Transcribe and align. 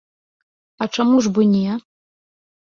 А 0.85 0.87
чаму 0.97 1.17
ж 1.27 1.35
бы 1.37 1.47
не? 1.55 1.79